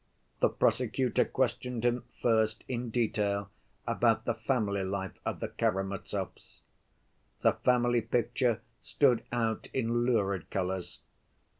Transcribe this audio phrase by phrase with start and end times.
[0.39, 3.51] The prosecutor questioned him first in detail
[3.85, 6.61] about the family life of the Karamazovs.
[7.41, 11.01] The family picture stood out in lurid colors.